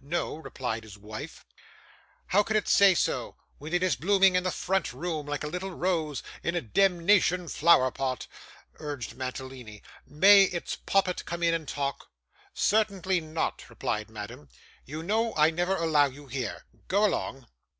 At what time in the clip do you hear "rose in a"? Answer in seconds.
5.72-6.60